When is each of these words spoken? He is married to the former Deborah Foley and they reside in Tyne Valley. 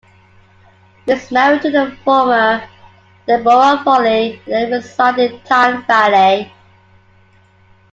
He 1.05 1.11
is 1.11 1.29
married 1.29 1.61
to 1.61 1.69
the 1.69 1.95
former 2.03 2.67
Deborah 3.27 3.83
Foley 3.85 4.41
and 4.47 4.47
they 4.47 4.71
reside 4.77 5.19
in 5.19 5.39
Tyne 5.41 5.83
Valley. 5.85 6.51